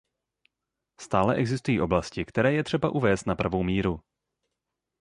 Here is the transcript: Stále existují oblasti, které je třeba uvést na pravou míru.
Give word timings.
Stále 1.01 1.35
existují 1.35 1.81
oblasti, 1.81 2.25
které 2.25 2.53
je 2.53 2.63
třeba 2.63 2.89
uvést 2.89 3.25
na 3.25 3.35
pravou 3.35 3.63
míru. 3.63 3.99